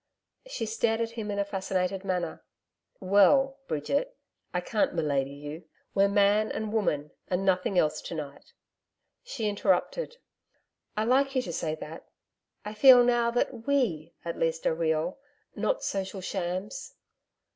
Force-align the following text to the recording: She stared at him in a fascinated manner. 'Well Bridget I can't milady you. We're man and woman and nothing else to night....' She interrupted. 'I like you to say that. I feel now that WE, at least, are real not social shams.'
She 0.47 0.65
stared 0.65 0.99
at 0.99 1.11
him 1.11 1.29
in 1.29 1.37
a 1.37 1.45
fascinated 1.45 2.03
manner. 2.03 2.43
'Well 2.99 3.59
Bridget 3.67 4.17
I 4.51 4.59
can't 4.59 4.95
milady 4.95 5.29
you. 5.29 5.65
We're 5.93 6.07
man 6.09 6.51
and 6.51 6.73
woman 6.73 7.11
and 7.27 7.45
nothing 7.45 7.77
else 7.77 8.01
to 8.01 8.15
night....' 8.15 8.51
She 9.23 9.47
interrupted. 9.47 10.17
'I 10.97 11.03
like 11.03 11.35
you 11.35 11.43
to 11.43 11.53
say 11.53 11.75
that. 11.75 12.07
I 12.65 12.73
feel 12.73 13.03
now 13.03 13.29
that 13.29 13.67
WE, 13.67 14.15
at 14.25 14.39
least, 14.39 14.65
are 14.65 14.73
real 14.73 15.19
not 15.55 15.83
social 15.83 16.19
shams.' 16.19 16.95